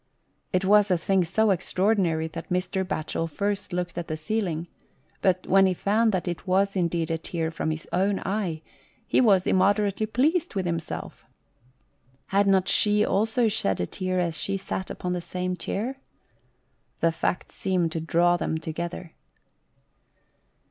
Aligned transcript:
It 0.51 0.65
was 0.65 0.89
a 0.89 0.97
thing 0.97 1.23
so 1.23 1.51
extraordinary 1.51 2.25
that 2.29 2.49
Mr. 2.49 2.83
Batchel 2.83 3.29
first 3.29 3.71
looked 3.71 3.99
at 3.99 4.07
the 4.07 4.17
ceiling, 4.17 4.65
but 5.21 5.45
when 5.45 5.67
he 5.67 5.75
found 5.75 6.11
that 6.11 6.27
it 6.27 6.47
was 6.47 6.75
indeed 6.75 7.11
a 7.11 7.19
tear 7.19 7.51
from 7.51 7.69
his 7.69 7.87
own 7.93 8.19
eye 8.25 8.63
he 9.05 9.21
was 9.21 9.45
immoderately 9.45 10.07
pleased 10.07 10.55
with 10.55 10.65
himself. 10.65 11.23
Had 12.29 12.47
not 12.47 12.67
she 12.67 13.05
also 13.05 13.47
shed 13.47 13.79
a 13.79 13.85
tear 13.85 14.19
as 14.19 14.39
she 14.39 14.57
sat 14.57 14.89
upon 14.89 15.13
the 15.13 15.21
same 15.21 15.55
chair? 15.55 15.97
The 17.01 17.11
fact 17.11 17.51
seemed 17.51 17.91
to 17.91 17.99
draw 18.01 18.37
them 18.37 18.57
together. 18.57 19.13